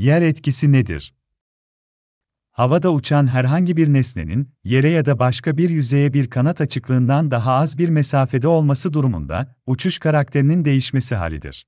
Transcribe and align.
Yer 0.00 0.22
etkisi 0.22 0.72
nedir? 0.72 1.14
Havada 2.50 2.92
uçan 2.92 3.26
herhangi 3.26 3.76
bir 3.76 3.92
nesnenin, 3.92 4.52
yere 4.64 4.90
ya 4.90 5.06
da 5.06 5.18
başka 5.18 5.56
bir 5.56 5.70
yüzeye 5.70 6.12
bir 6.12 6.30
kanat 6.30 6.60
açıklığından 6.60 7.30
daha 7.30 7.52
az 7.52 7.78
bir 7.78 7.88
mesafede 7.88 8.48
olması 8.48 8.92
durumunda, 8.92 9.56
uçuş 9.66 9.98
karakterinin 9.98 10.64
değişmesi 10.64 11.14
halidir. 11.14 11.66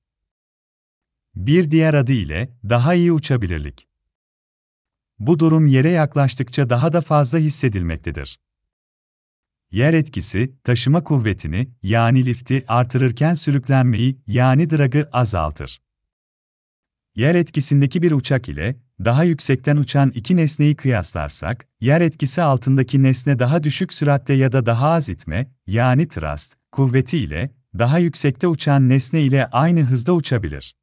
Bir 1.34 1.70
diğer 1.70 1.94
adı 1.94 2.12
ile, 2.12 2.58
daha 2.68 2.94
iyi 2.94 3.12
uçabilirlik. 3.12 3.88
Bu 5.18 5.38
durum 5.38 5.66
yere 5.66 5.90
yaklaştıkça 5.90 6.70
daha 6.70 6.92
da 6.92 7.00
fazla 7.00 7.38
hissedilmektedir. 7.38 8.40
Yer 9.70 9.94
etkisi, 9.94 10.54
taşıma 10.64 11.04
kuvvetini, 11.04 11.68
yani 11.82 12.24
lifti 12.24 12.64
artırırken 12.68 13.34
sürüklenmeyi, 13.34 14.18
yani 14.26 14.70
dragı 14.70 15.08
azaltır. 15.12 15.82
Yer 17.14 17.34
etkisindeki 17.34 18.02
bir 18.02 18.12
uçak 18.12 18.48
ile, 18.48 18.76
daha 19.04 19.24
yüksekten 19.24 19.76
uçan 19.76 20.10
iki 20.10 20.36
nesneyi 20.36 20.74
kıyaslarsak, 20.74 21.66
yer 21.80 22.00
etkisi 22.00 22.42
altındaki 22.42 23.02
nesne 23.02 23.38
daha 23.38 23.62
düşük 23.62 23.92
süratte 23.92 24.32
ya 24.32 24.52
da 24.52 24.66
daha 24.66 24.90
az 24.90 25.08
itme, 25.08 25.50
yani 25.66 26.08
thrust, 26.08 26.56
kuvveti 26.72 27.18
ile, 27.18 27.50
daha 27.78 27.98
yüksekte 27.98 28.46
uçan 28.46 28.88
nesne 28.88 29.22
ile 29.22 29.46
aynı 29.46 29.80
hızda 29.80 30.12
uçabilir. 30.12 30.76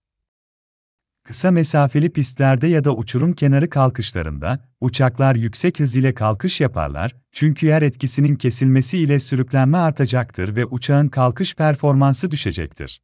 Kısa 1.24 1.52
mesafeli 1.52 2.10
pistlerde 2.10 2.68
ya 2.68 2.84
da 2.84 2.96
uçurum 2.96 3.34
kenarı 3.34 3.70
kalkışlarında, 3.70 4.70
uçaklar 4.82 5.36
yüksek 5.36 5.80
hız 5.80 5.96
ile 5.96 6.14
kalkış 6.14 6.62
yaparlar, 6.62 7.16
çünkü 7.32 7.66
yer 7.66 7.82
etkisinin 7.82 8.36
kesilmesi 8.36 8.98
ile 8.98 9.20
sürüklenme 9.20 9.78
artacaktır 9.78 10.56
ve 10.56 10.66
uçağın 10.66 11.08
kalkış 11.08 11.56
performansı 11.56 12.32
düşecektir. 12.32 13.02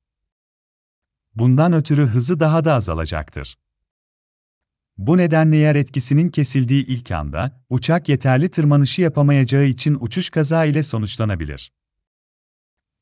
Bundan 1.36 1.74
ötürü 1.74 2.06
hızı 2.06 2.40
daha 2.40 2.66
da 2.66 2.74
azalacaktır. 2.74 3.58
Bu 4.98 5.18
nedenle 5.18 5.58
yer 5.58 5.76
etkisinin 5.76 6.30
kesildiği 6.30 6.86
ilk 6.86 7.12
anda, 7.12 7.64
uçak 7.70 8.10
yeterli 8.10 8.50
tırmanışı 8.50 9.02
yapamayacağı 9.02 9.66
için 9.66 9.98
uçuş 10.00 10.30
kaza 10.30 10.66
ile 10.66 10.84
sonuçlanabilir. 10.84 11.72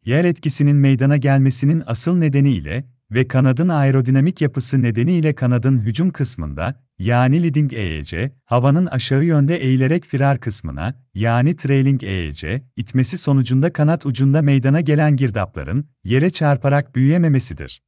Yer 0.05 0.25
etkisinin 0.25 0.75
meydana 0.75 1.17
gelmesinin 1.17 1.83
asıl 1.85 2.17
nedeni 2.17 2.51
ile 2.51 2.85
ve 3.11 3.27
kanadın 3.27 3.69
aerodinamik 3.69 4.41
yapısı 4.41 4.81
nedeniyle 4.81 5.35
kanadın 5.35 5.79
hücum 5.79 6.11
kısmında, 6.11 6.83
yani 6.99 7.43
leading 7.43 7.73
EEC, 7.73 8.31
havanın 8.45 8.85
aşağı 8.85 9.23
yönde 9.23 9.57
eğilerek 9.57 10.05
firar 10.05 10.39
kısmına, 10.39 10.95
yani 11.13 11.55
trailing 11.55 12.03
EEC, 12.03 12.63
itmesi 12.75 13.17
sonucunda 13.17 13.73
kanat 13.73 14.05
ucunda 14.05 14.41
meydana 14.41 14.81
gelen 14.81 15.15
girdapların, 15.15 15.85
yere 16.03 16.29
çarparak 16.29 16.95
büyüyememesidir. 16.95 17.81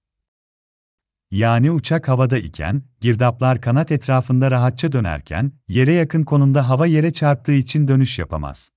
Yani 1.31 1.71
uçak 1.71 2.07
havada 2.07 2.37
iken, 2.37 2.83
girdaplar 3.01 3.61
kanat 3.61 3.91
etrafında 3.91 4.51
rahatça 4.51 4.91
dönerken, 4.91 5.51
yere 5.67 5.93
yakın 5.93 6.23
konumda 6.23 6.69
hava 6.69 6.87
yere 6.87 7.13
çarptığı 7.13 7.53
için 7.53 7.87
dönüş 7.87 8.19
yapamaz. 8.19 8.69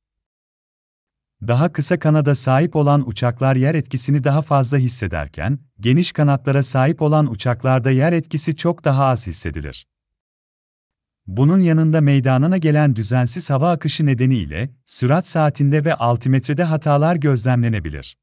Daha 1.47 1.73
kısa 1.73 1.99
kanada 1.99 2.35
sahip 2.35 2.77
olan 2.77 3.09
uçaklar 3.09 3.57
yer 3.57 3.75
etkisini 3.75 4.25
daha 4.25 4.43
fazla 4.43 4.79
hissederken, 4.79 5.59
geniş 5.81 6.13
kanatlara 6.13 6.63
sahip 6.63 7.03
olan 7.03 7.31
uçaklarda 7.31 7.91
yer 7.91 8.13
etkisi 8.13 8.57
çok 8.57 8.85
daha 8.85 9.05
az 9.05 9.27
hissedilir. 9.27 9.87
Bunun 11.27 11.61
yanında 11.61 12.01
meydanına 12.01 12.57
gelen 12.59 12.97
düzensiz 12.97 13.51
hava 13.51 13.71
akışı 13.71 14.07
nedeniyle, 14.07 14.71
sürat 14.85 15.27
saatinde 15.27 15.85
ve 15.85 15.95
altimetrede 15.95 16.65
hatalar 16.65 17.17
gözlemlenebilir. 17.17 18.17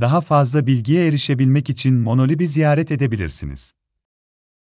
Daha 0.00 0.20
fazla 0.20 0.66
bilgiye 0.66 1.06
erişebilmek 1.06 1.70
için 1.70 1.94
Monolib'i 1.94 2.48
ziyaret 2.48 2.90
edebilirsiniz. 2.90 3.72